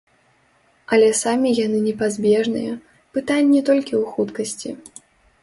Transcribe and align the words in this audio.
Але 0.95 1.09
самі 1.19 1.51
яны 1.65 1.79
непазбежныя, 1.89 2.73
пытанне 3.19 3.59
толькі 3.69 3.93
ў 4.01 4.03
хуткасці. 4.17 4.69